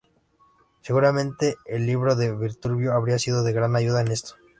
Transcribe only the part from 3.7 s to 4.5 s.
ayuda en esto.